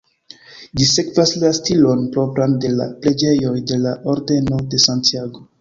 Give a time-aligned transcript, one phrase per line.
[0.79, 5.49] Ĝi sekvas la stilon propran de la preĝejoj de la Ordeno de Santiago.